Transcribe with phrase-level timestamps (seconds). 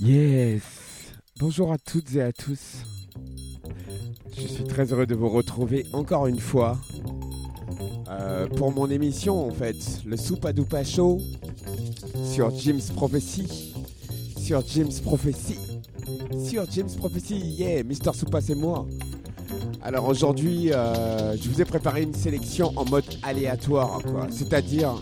[0.00, 0.62] Yes.
[1.38, 2.82] Bonjour à toutes et à tous.
[4.36, 6.76] Je suis très heureux de vous retrouver encore une fois
[8.10, 11.20] euh, pour mon émission en fait, le Soupa Dupa Show
[12.32, 13.74] sur Jim's Prophecy.
[14.38, 15.58] Sur Jim's Prophecy.
[16.48, 18.86] Sur Jim's Prophecy, yeah, Mister Soupa c'est moi.
[19.82, 24.28] Alors aujourd'hui, euh, je vous ai préparé une sélection en mode aléatoire, quoi.
[24.30, 24.94] C'est-à-dire,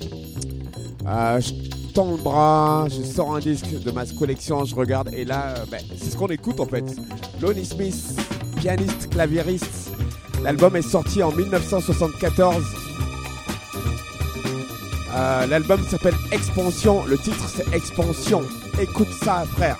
[1.06, 1.52] euh, je
[1.92, 5.66] tends le bras, je sors un disque de ma collection, je regarde, et là, euh,
[5.70, 6.96] ben, c'est ce qu'on écoute en fait.
[7.40, 8.20] Lonnie Smith,
[8.56, 9.92] pianiste, claviériste.
[10.42, 12.79] L'album est sorti en 1974.
[15.20, 17.04] Euh, L'album s'appelle Expansion.
[17.04, 18.42] Le titre c'est Expansion.
[18.80, 19.76] Écoute ça, frère.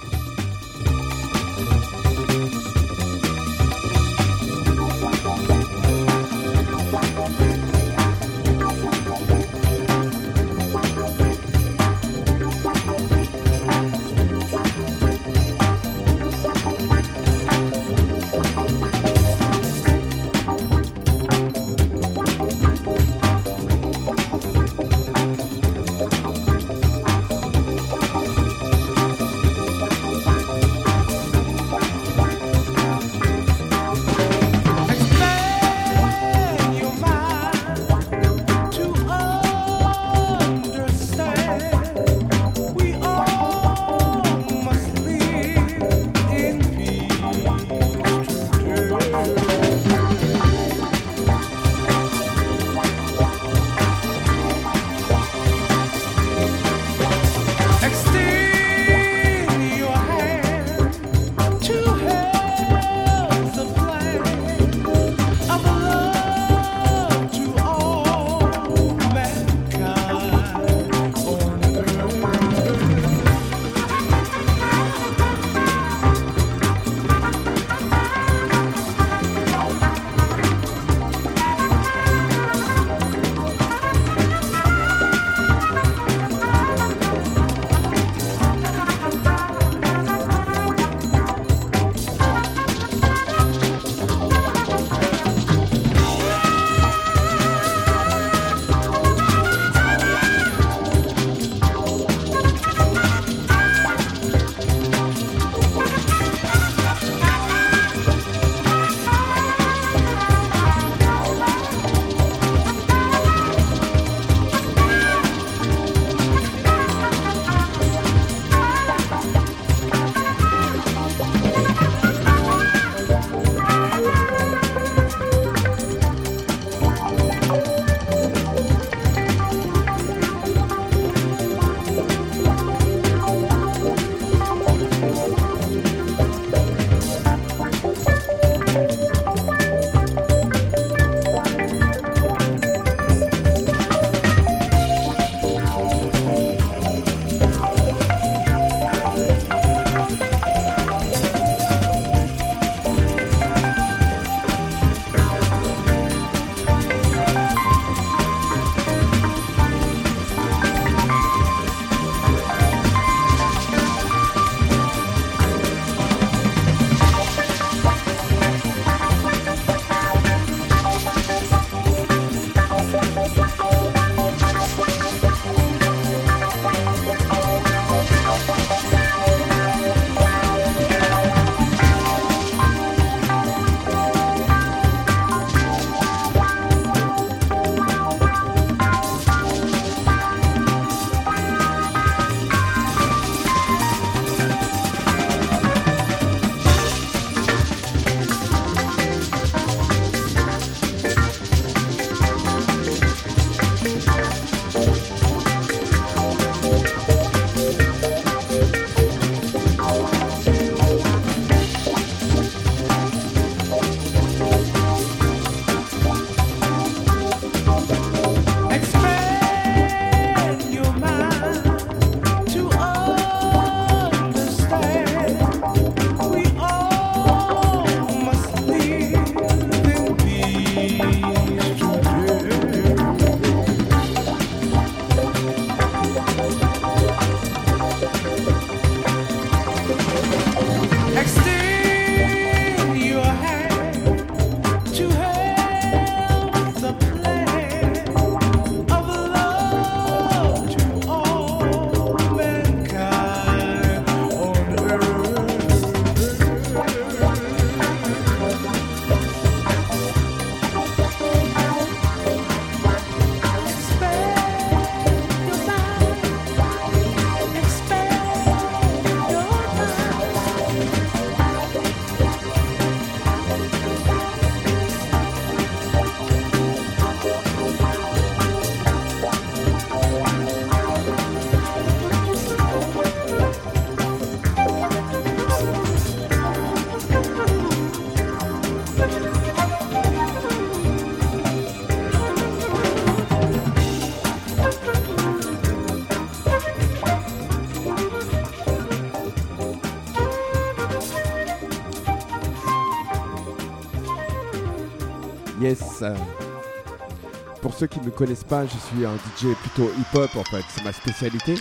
[307.63, 310.65] Pour ceux qui ne me connaissent pas, je suis un DJ plutôt hip-hop en fait,
[310.75, 311.55] c'est ma spécialité.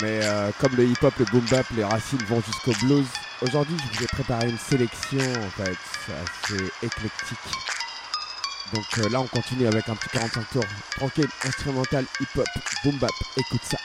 [0.00, 3.06] Mais euh, comme le hip-hop, le boom-bap, les racines vont jusqu'au blues,
[3.42, 5.76] aujourd'hui je vous ai préparé une sélection en fait
[6.08, 7.38] assez éclectique.
[8.74, 10.64] Donc euh, là on continue avec un petit 45 tours
[10.96, 12.46] tranquille, instrumental, hip-hop,
[12.84, 13.78] boom-bap, écoute ça.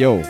[0.00, 0.22] Yo.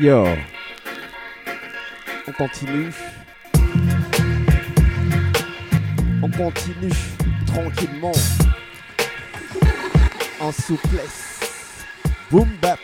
[0.00, 0.24] Yo.
[2.26, 2.90] On continue.
[6.22, 6.90] On continue
[7.46, 8.12] tranquillement.
[10.40, 11.84] En souplesse.
[12.30, 12.80] Boom bap.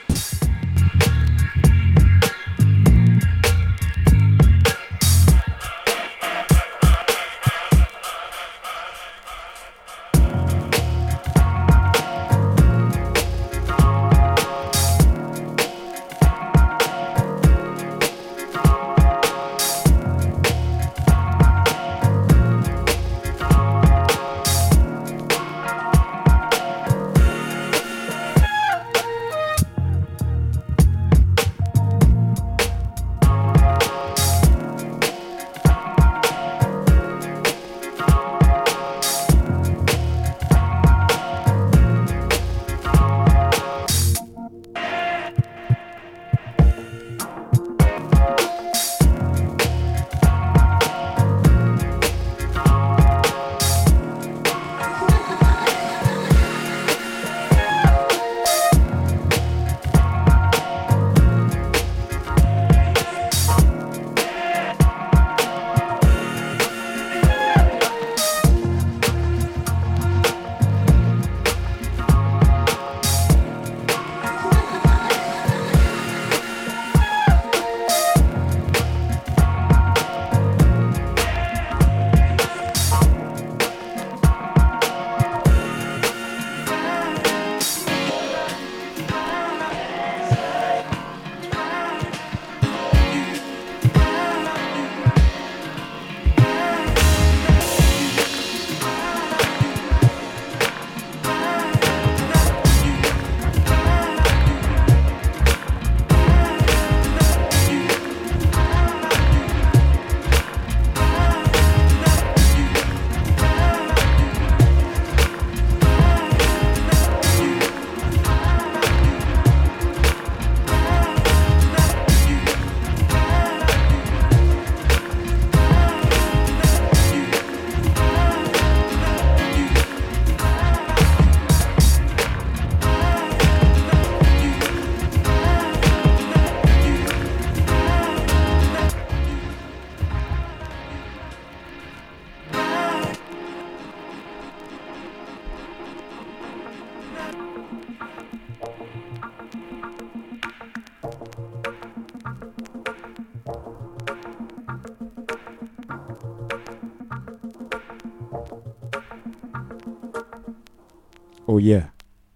[161.54, 161.90] Oh yeah.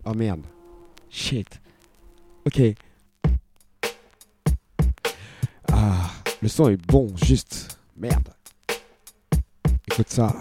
[0.05, 0.43] Oh merde.
[1.09, 1.59] Shit.
[2.45, 2.61] Ok.
[5.73, 6.11] Ah,
[6.43, 7.79] le son est bon, juste.
[7.97, 8.29] Merde.
[9.91, 10.35] Écoute ça.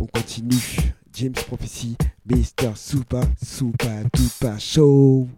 [0.00, 0.92] On continue.
[1.12, 2.74] James Prophecy, Mr.
[2.74, 5.28] Super, Super, Duper Show.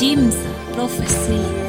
[0.00, 0.34] James
[0.72, 1.59] prophecy.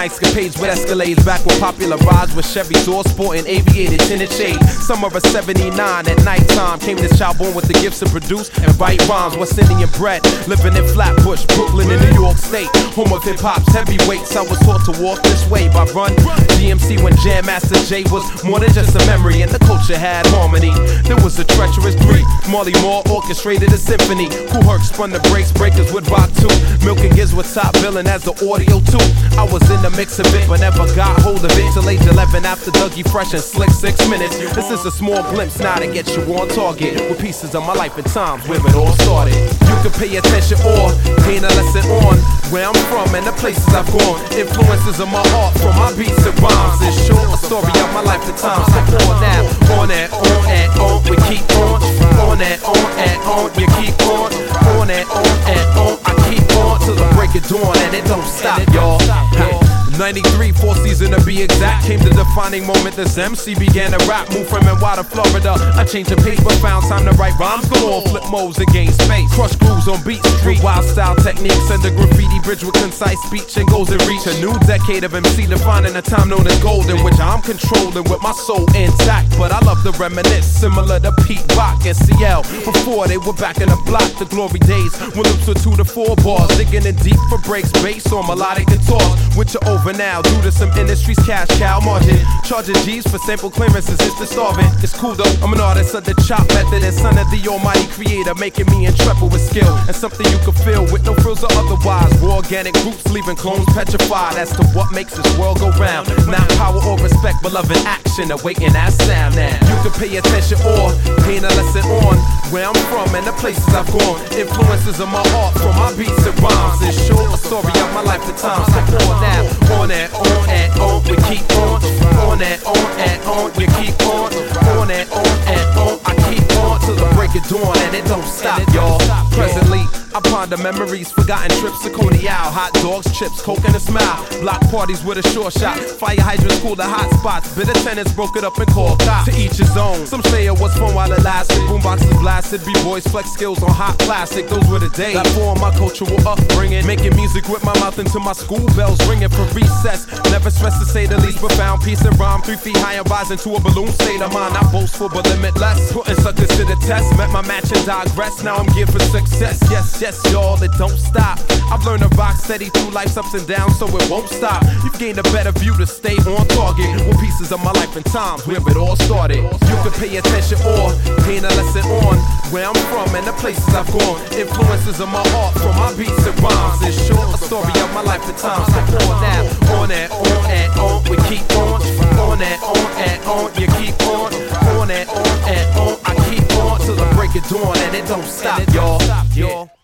[0.00, 3.46] For the bling and ice capades with Escalades back when popularized with Chevy door sporting
[3.46, 4.60] aviated tinted shade.
[4.64, 5.76] Summer of 79
[6.08, 9.36] at nighttime came this child born with the gifts to produce and write rhymes.
[9.36, 12.68] West Indian bread, living in Flatbush, Brooklyn, and New York State.
[12.96, 14.36] Home of hip hop's heavyweights.
[14.36, 16.16] I was taught to walk this way by Run
[16.56, 20.26] DMC when Jam Master Jay was more than just a memory, and the culture had
[20.28, 20.72] harmony.
[21.04, 22.24] There was a treacherous breed.
[22.48, 24.28] Marley Marl orchestrated a symphony.
[24.48, 26.52] Kool Herc spun the brakes, breakers would rock too.
[26.84, 29.04] Milk and Giz was top billing as the Audio Two.
[29.36, 32.04] I was in the mix of it, but never got hold of it till age
[32.06, 34.36] 11 after Dougie Fresh and Slick Six Minutes.
[34.54, 37.74] This is a small glimpse now to get you on target with pieces of my
[37.74, 39.34] life and times where it all started.
[39.34, 40.92] You can pay attention or
[41.24, 42.16] gain a lesson on
[42.52, 44.20] where I'm from and the places I've gone.
[44.34, 46.82] Influences of my art from my beats and rhymes.
[46.82, 48.66] It's short a story of my life and times.
[48.68, 49.40] So on now,
[49.78, 51.80] on and on and on, we keep on.
[52.26, 54.28] On and on and on, you keep on.
[54.76, 58.04] On and on and on, I keep on till the break of dawn and it
[58.04, 59.69] don't stop, y'all.
[60.00, 60.10] Ha.
[60.10, 61.86] 93, four season to be exact.
[61.86, 64.26] Came the defining moment this MC began to rap.
[64.32, 65.54] Moved from to Florida.
[65.76, 67.68] I changed the pace, but found time to write rhymes.
[67.68, 69.30] Go on, flip modes and gain space.
[69.36, 70.64] Crush grooves on beat street.
[70.64, 74.26] Wild style techniques and the graffiti bridge with concise speech and goals in reach.
[74.26, 78.22] A new decade of MC defining a time known as golden, which I'm controlling with
[78.22, 79.36] my soul intact.
[79.38, 82.42] But I love to reminisce, similar to Pete Rock and CL.
[82.64, 84.96] Before they were back in the block, the glory days.
[85.14, 88.66] When loops were two to four bars, digging in deep for breaks, bass on melodic
[88.66, 89.20] guitars.
[89.36, 92.18] Which are over now due to some industry's cash cow margin.
[92.44, 94.66] Charging G's for sample clearances, it's the starving.
[94.82, 97.86] It's cool though, I'm an artist of the chop method and son of the almighty
[97.92, 101.52] creator, making me intrepid with skill and something you can feel with no frills or
[101.52, 102.12] otherwise.
[102.20, 106.08] Raw organic roots leaving clones petrified as to what makes this world go round.
[106.26, 109.54] Not power or respect, but love and action, awaiting that sound now.
[109.70, 110.92] You can pay attention or
[111.24, 112.16] gain a lesson on
[112.50, 114.18] where I'm from and the places I've gone.
[114.34, 116.82] Influences of my art from my beats and rhymes.
[116.82, 118.66] It's short a story of my life and times.
[118.70, 121.82] So on now, on and on and on, we keep on.
[122.30, 124.32] On and on and on, you keep on.
[124.78, 128.04] On and on and on, I keep on till the break of dawn and it
[128.06, 128.98] don't stop, y'all.
[129.30, 133.80] Presently, I ponder memories, forgotten trips to Coney Isle, hot dogs, chips, coke and a
[133.80, 134.26] smile.
[134.40, 137.54] Block parties with a short shot, fire hydrants cool the hot spots.
[137.54, 139.30] Bitter tenants broke it up and called cops.
[139.30, 140.06] To each his own.
[140.06, 141.62] Some say it was fun while it lasted.
[141.70, 144.48] Boomboxes blasted, b-boys flex skills on hot plastic.
[144.48, 145.14] Those were the days.
[145.14, 149.30] That formed my cultural upbringing, making music with my mouth into my school bells ringing
[149.30, 150.10] for recess.
[150.34, 152.42] Never stressed to say the least, but found peace and rhyme.
[152.42, 154.54] Three feet high and rising to a balloon state of mind.
[154.54, 155.92] Not boastful but limitless.
[155.92, 157.16] Putting suckers to the test.
[157.16, 158.42] Met my match and digress.
[158.42, 159.62] Now I'm geared for success.
[159.70, 161.38] Yes, yes, y'all, it don't stop.
[161.70, 164.64] I've learned to rock steady through life's ups and downs, so it won't stop.
[164.82, 168.04] You've gained a better view to stay on target with pieces of my life and
[168.06, 169.42] times where it all started.
[169.44, 170.90] You can pay attention or
[171.28, 172.16] gain a lesson on
[172.50, 174.20] where I'm from and the places I've gone.
[174.32, 176.80] Influences of my art from my beats and rhymes.
[176.82, 178.66] It's short a story of my life and times.
[178.72, 179.40] So on now,
[179.78, 181.80] on and on and on, we keep on.
[182.16, 184.32] On and on and on, you keep on.
[184.80, 188.06] On and on and on, I keep on till the break of dawn and it
[188.08, 189.79] don't stop, y'all.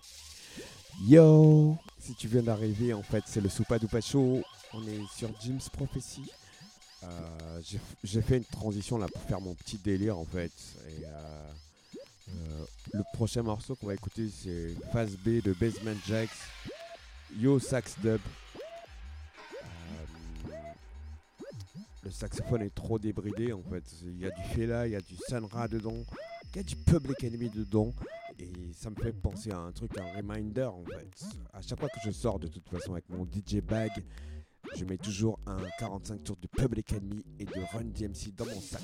[1.06, 4.42] Yo Si tu viens d'arriver, en fait, c'est le Soupa Doupa Show.
[4.72, 6.22] On est sur Jim's Prophecy.
[7.04, 7.60] Euh,
[8.02, 10.50] j'ai- fait une transition là pour faire mon petit délire en fait.
[10.88, 11.98] Et, euh,
[12.30, 16.30] euh, le prochain morceau qu'on va écouter, c'est phase B de Basement Jacks.
[17.38, 18.20] Yo Sax Dub.
[22.02, 23.84] Le saxophone est trop débridé en fait.
[24.04, 26.04] Il y a du Fela, il y a du Sunra dedans,
[26.54, 27.92] il y a du Public Enemy dedans.
[28.38, 31.24] Et ça me fait penser à un truc, un reminder en fait.
[31.52, 33.90] À chaque fois que je sors de toute façon avec mon DJ bag,
[34.76, 38.60] je mets toujours un 45 tours de Public Enemy et de Run DMC dans mon
[38.60, 38.82] sac.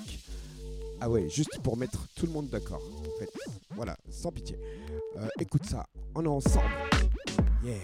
[1.01, 3.31] Ah ouais, juste pour mettre tout le monde d'accord en fait.
[3.71, 4.59] Voilà, sans pitié.
[5.17, 6.71] Euh, écoute ça, on est ensemble.
[7.63, 7.83] Yeah.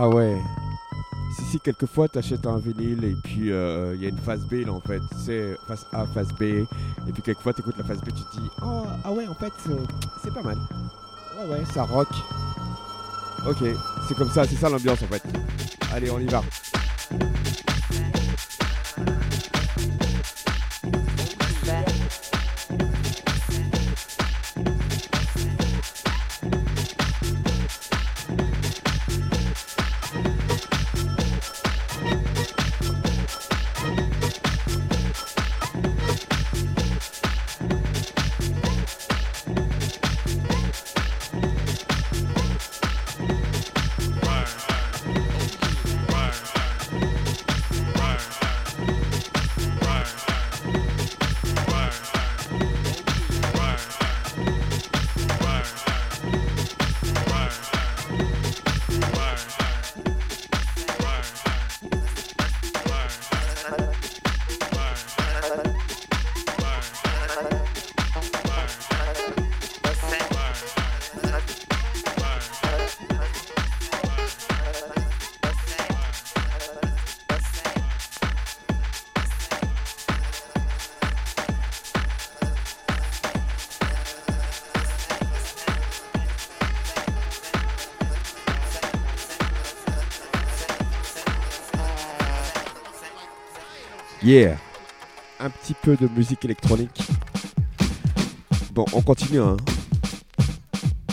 [0.00, 0.40] Ah ouais.
[1.34, 4.64] Si, si, quelquefois t'achètes un vinyle et puis euh, il y a une phase B
[4.64, 5.02] là en fait.
[5.18, 6.42] C'est phase A, phase B.
[6.42, 6.66] Et
[7.12, 9.76] puis quelquefois t'écoutes la phase B, tu te dis Oh, ah ouais, en fait, euh,
[10.22, 10.56] c'est pas mal.
[11.36, 12.08] Ouais, ouais, ça rock.
[13.48, 13.64] Ok,
[14.06, 15.22] c'est comme ça, c'est ça l'ambiance en fait.
[15.92, 16.42] Allez, on y va.
[94.28, 97.00] Un petit peu de musique électronique.
[98.72, 99.40] Bon, on continue.
[99.40, 99.56] Hein.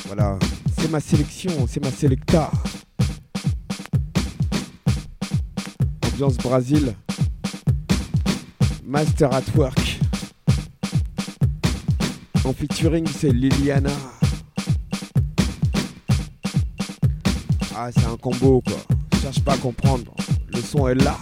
[0.08, 0.38] Voilà.
[0.78, 2.52] C'est ma sélection, c'est ma selecta.
[6.08, 6.94] Ambiance Brésil.
[8.84, 10.00] Master at Work.
[12.44, 13.92] En featuring, c'est Liliana.
[17.78, 18.76] Ah, c'est un combo quoi.
[19.22, 20.14] Cherche pas à comprendre.
[20.54, 21.16] Le son est là.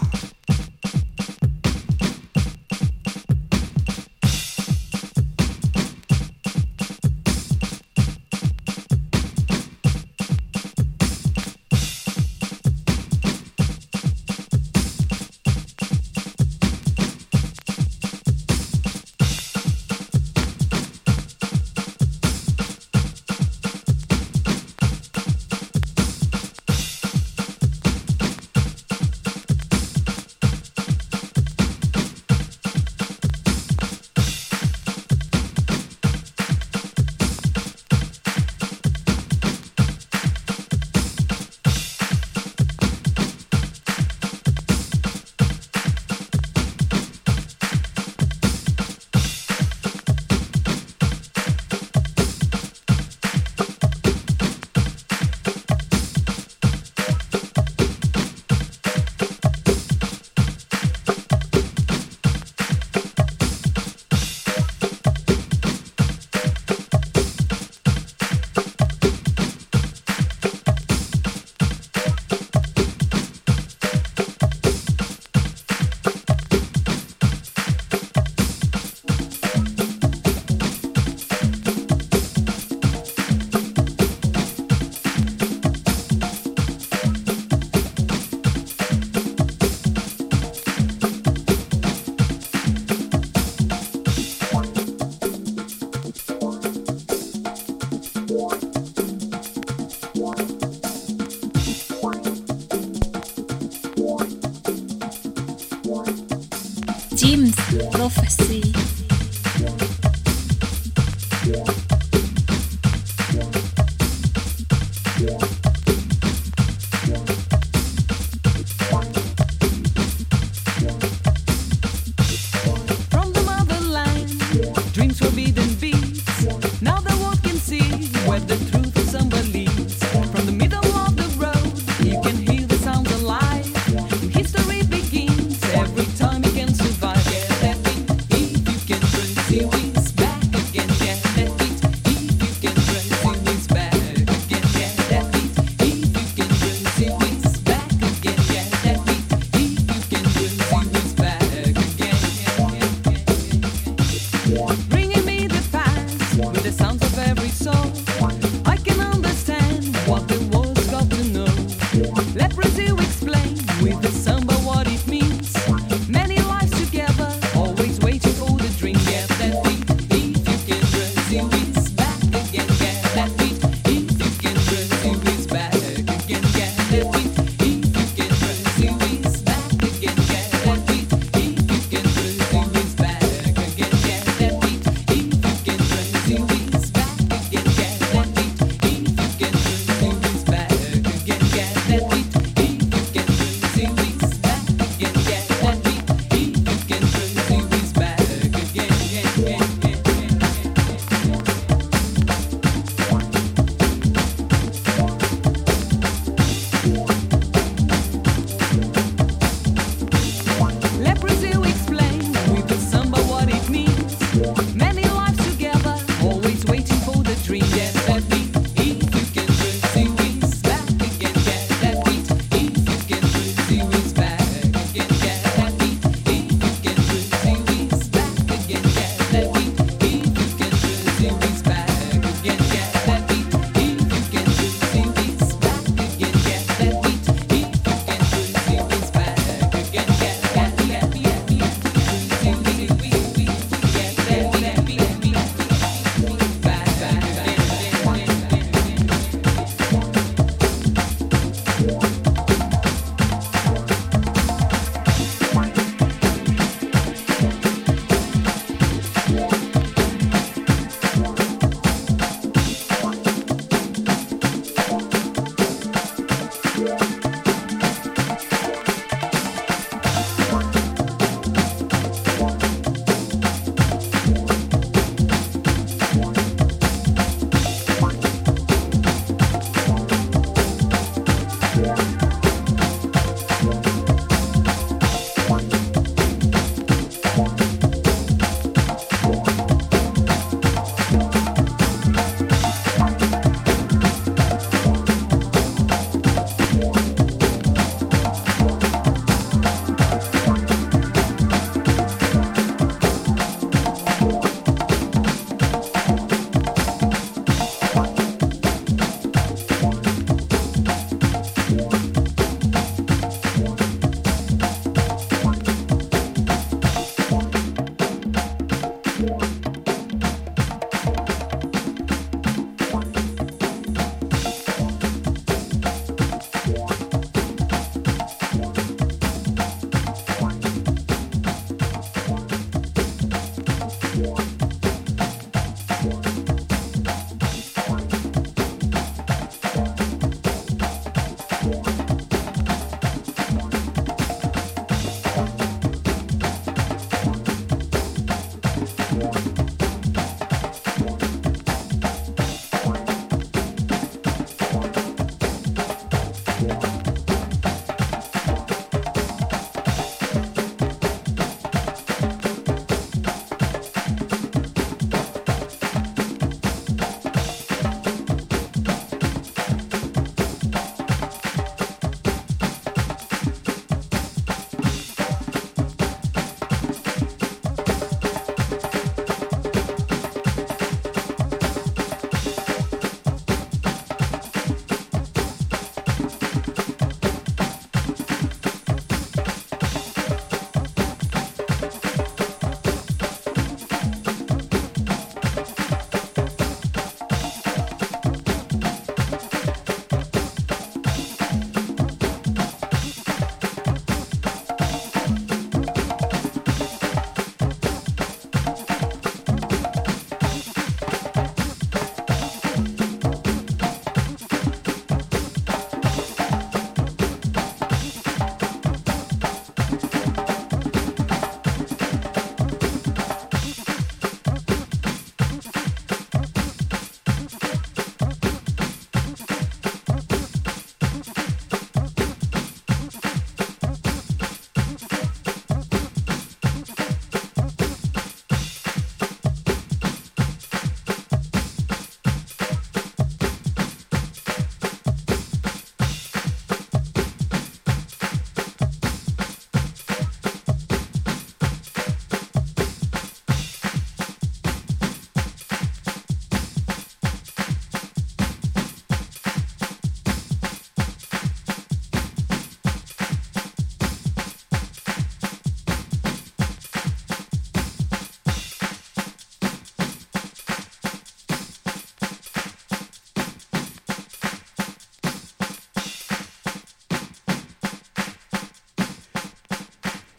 [163.84, 164.33] With the samba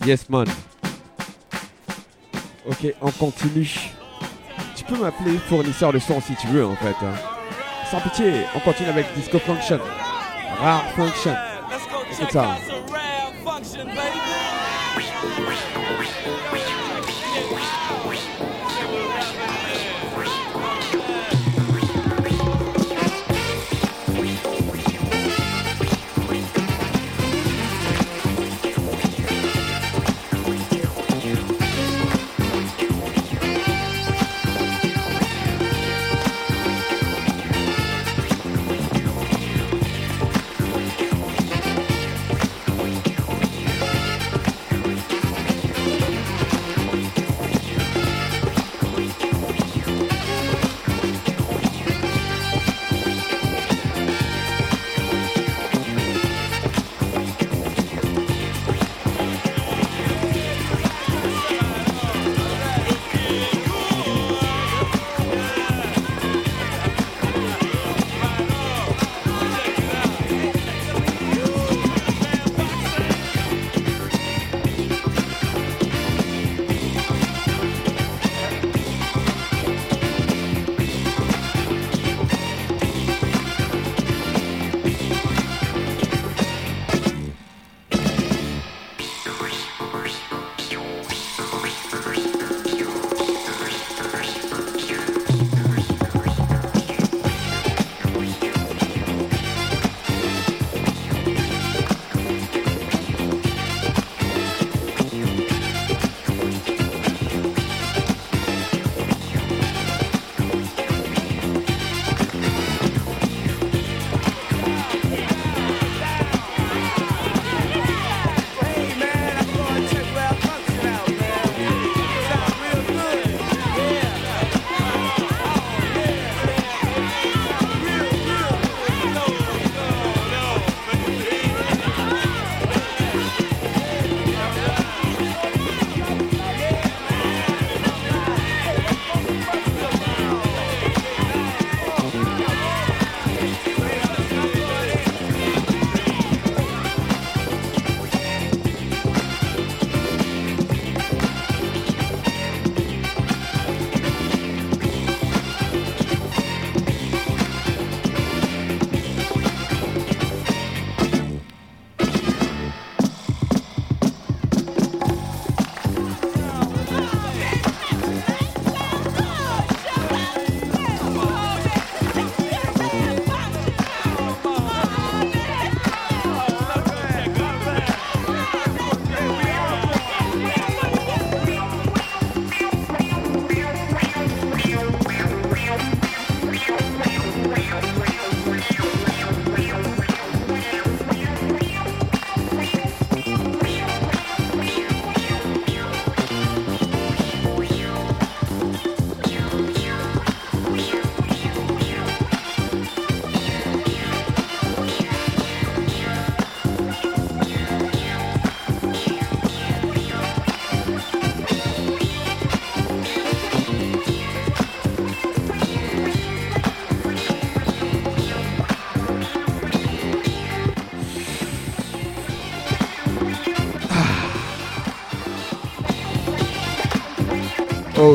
[0.07, 0.47] Yes, man.
[2.67, 3.91] Ok, on continue.
[4.77, 6.95] Tu peux m'appeler fournisseur de son si tu veux, en fait.
[7.03, 7.15] Hein.
[7.91, 9.81] Sans pitié, on continue avec Disco Function.
[10.61, 11.35] Rare Function.
[12.13, 12.57] Écoute ça.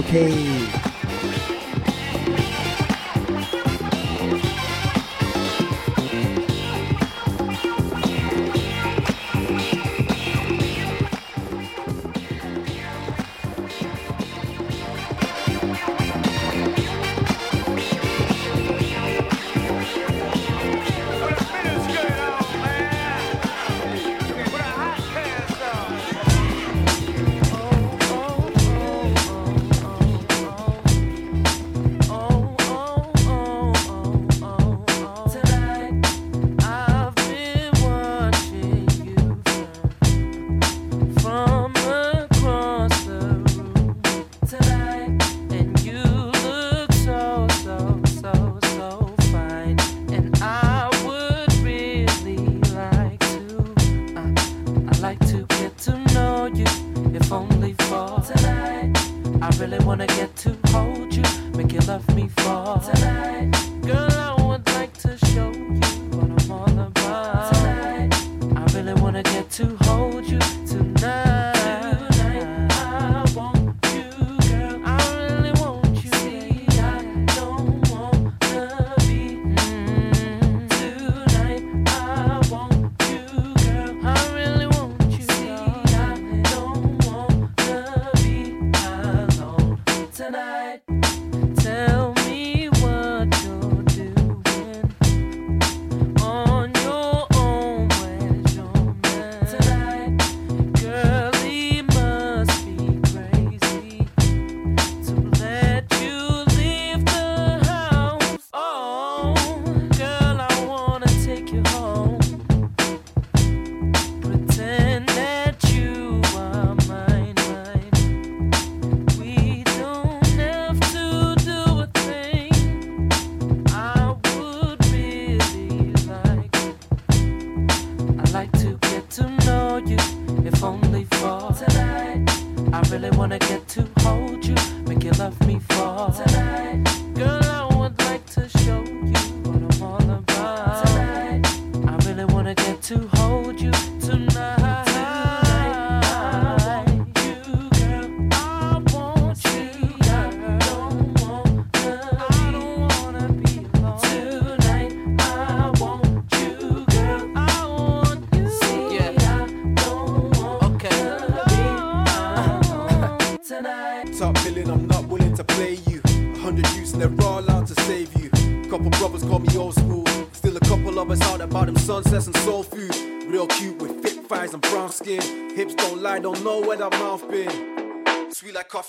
[0.01, 0.48] cocaine.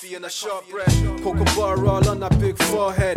[0.01, 0.89] coffee and a shortbread.
[1.23, 3.10] Cocoa bar all on a big forehead.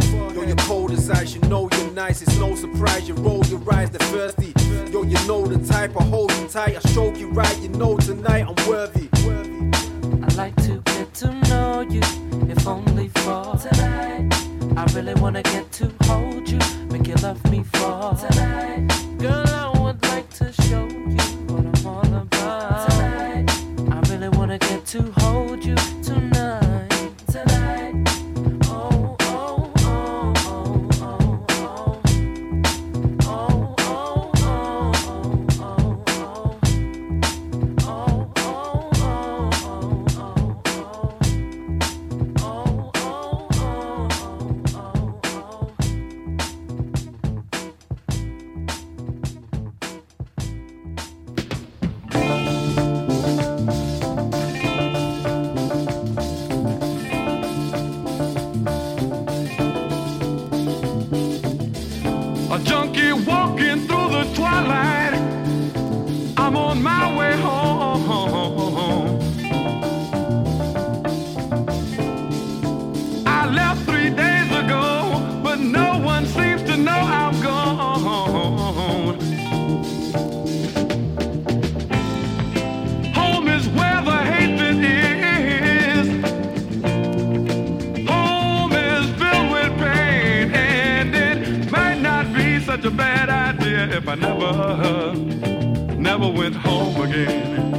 [94.13, 97.72] I never, never went home again.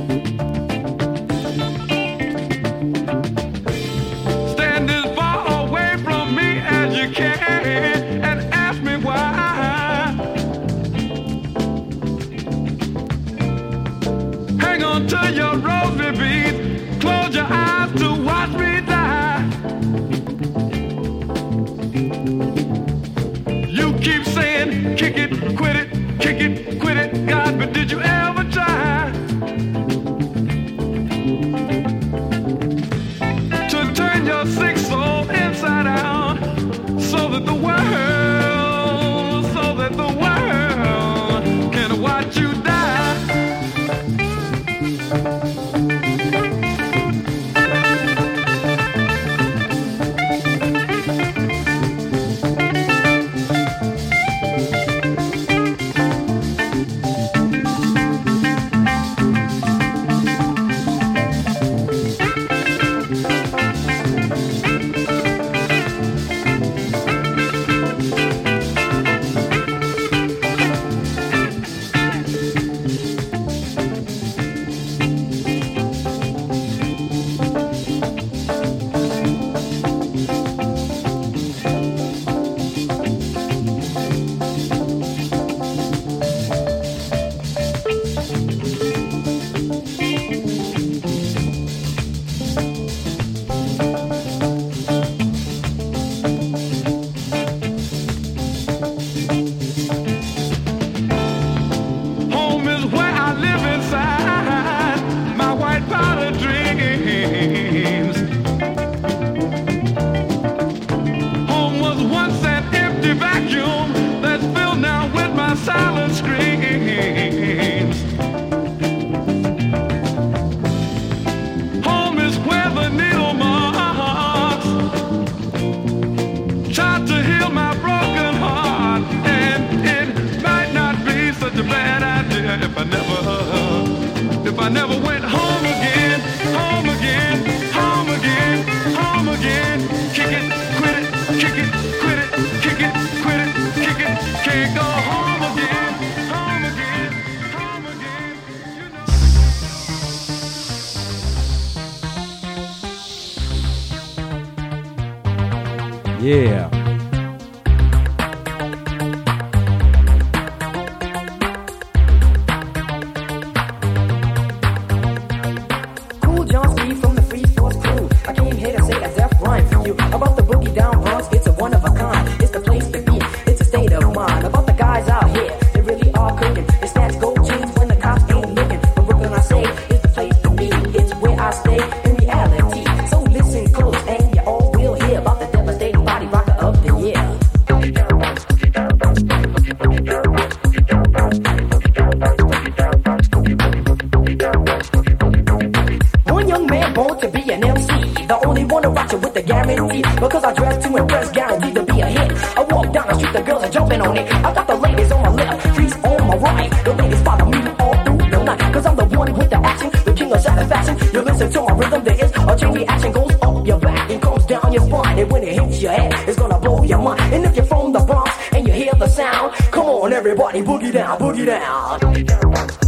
[220.27, 222.84] Everybody, boogie down, boogie down.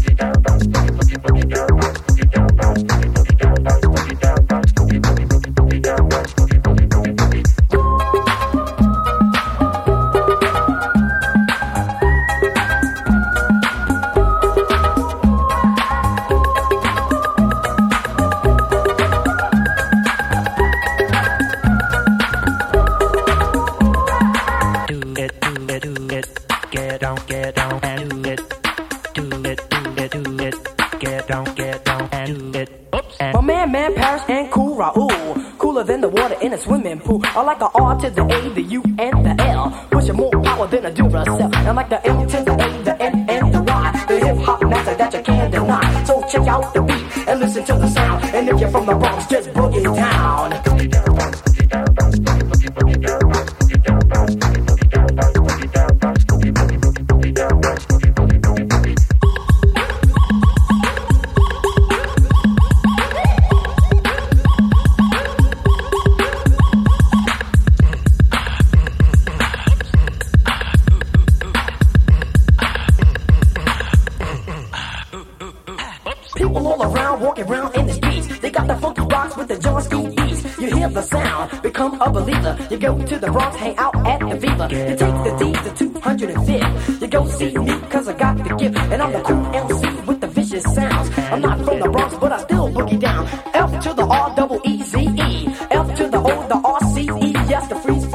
[36.87, 38.51] I like the R to the A,
[76.57, 78.39] People all around walking around in the streets.
[78.39, 80.59] They got the funky box with the John Steve beats.
[80.59, 82.57] You hear the sound, become a believer.
[82.71, 84.65] You go to the Bronx, hang out at the Viva.
[84.71, 87.03] You take the D to 205.
[87.03, 88.79] You go see me, cause I got the gift.
[88.79, 91.11] And I'm the cool MC with the vicious sounds.
[91.19, 93.27] I'm not from the Bronx, but I still boogie down.
[93.53, 95.49] F to the R double E Z E.
[95.71, 97.33] F to the O, the R C E.
[97.53, 98.06] Yes, the freeze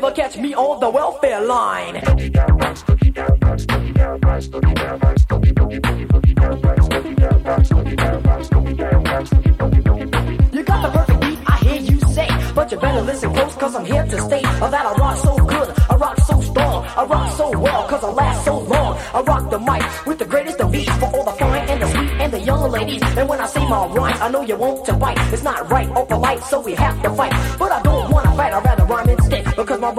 [0.00, 1.94] never catch me on the welfare line.
[1.96, 2.00] You
[10.62, 12.28] got the perfect beat, I hear you say.
[12.54, 14.42] But you better listen close, cause I'm here to stay.
[14.44, 18.04] Oh, that I rock so good, I rock so strong, I rock so well, cause
[18.04, 18.98] I last so long.
[19.14, 21.90] I rock the mic with the greatest of beats for all the fine and the
[21.90, 23.02] sweet and the young ladies.
[23.16, 25.18] And when I say my rhyme, I know you want to bite.
[25.32, 27.32] It's not right or polite, so we have to fight.
[27.58, 27.77] But I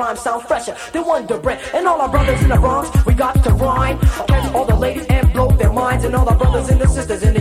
[0.10, 1.60] rhymes sound fresher than Wonder Bread.
[1.74, 4.00] And all our brothers in the Bronx, we got to rhyme.
[4.28, 6.04] Catch all the ladies and blow their minds.
[6.04, 7.39] And all our brothers and the sisters in the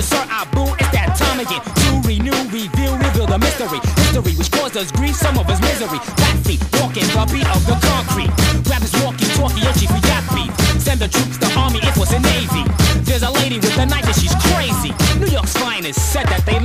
[0.00, 1.60] The Sir Abu, it's that time again.
[1.60, 3.84] To renew, reveal, reveal the mystery.
[4.00, 6.00] History which caused us grief, some of us misery.
[6.40, 8.32] Feet, walking the beat of the concrete.
[8.64, 10.48] Grab his walkie talkie, chief, we got beef.
[10.80, 12.64] Send the troops, the army, Air Force, and Navy.
[13.04, 14.96] There's a lady with a knife and she's crazy.
[15.20, 16.56] New York's finest said that they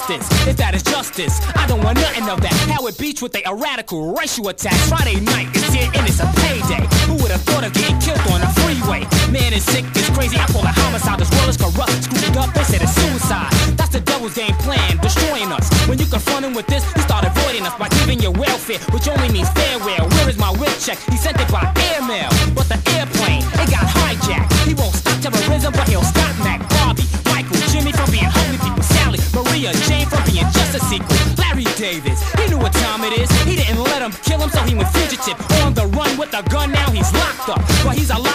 [0.00, 0.48] justice.
[0.48, 2.54] If that is justice, I don't want nothing of that.
[2.72, 4.74] Howard Beach with a radical racial attack.
[4.88, 6.80] Friday night is here and it's a payday.
[7.04, 9.04] Who would have thought of getting killed on a freeway?
[9.28, 10.38] Man is sick, it's crazy.
[10.38, 11.20] I call it homicide.
[11.20, 12.52] This world is corrupt, screwed up.
[12.54, 13.52] They said it's suicide.
[13.76, 15.68] That's the devil's game plan, destroying us.
[15.88, 19.08] When you confront him with this, he start avoiding us by giving you welfare, which
[19.08, 20.08] only means farewell.
[20.16, 20.98] Where is my whip check?
[21.12, 22.30] He sent it by airmail,
[29.70, 32.20] Maria, Jane from being just a sequel, Larry Davis.
[32.34, 33.30] He knew what time it is.
[33.42, 36.42] He didn't let him kill him, so he went fugitive on the run with a
[36.50, 36.72] gun.
[36.72, 38.29] Now he's locked up, but he's alive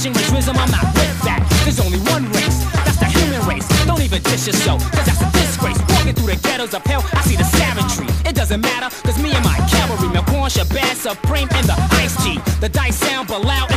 [0.00, 1.44] Discrimination, racism, I'm not with that.
[1.60, 3.68] There's only one race, that's the human race.
[3.84, 5.76] Don't even dish yourself, cause that's a disgrace.
[5.92, 8.08] Walking through the ghettos of hell, I see the savagery.
[8.24, 12.40] It doesn't matter, cause me and my cavalry, Melkorn, Shabazz, Supreme, and the Ice T.
[12.64, 13.68] The dice sound but loud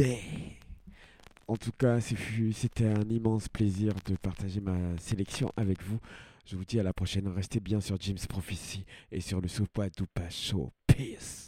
[0.00, 0.22] est.
[1.46, 5.98] En tout cas, c'était un immense plaisir de partager ma sélection avec vous.
[6.46, 7.28] Je vous dis à la prochaine.
[7.28, 10.70] Restez bien sur Jim's Prophecy et sur le Sopa Dupa Show.
[10.86, 11.43] Peace.